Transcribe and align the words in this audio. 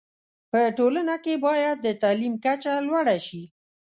په 0.51 0.59
ټولنه 0.77 1.15
کي 1.25 1.33
باید 1.45 1.77
د 1.81 1.87
تعلیم 2.03 2.33
کچه 2.45 2.73
لوړه 2.87 3.17
شی 3.25 3.43